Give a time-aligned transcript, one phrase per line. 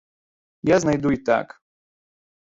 [0.69, 1.47] Я знайду і так.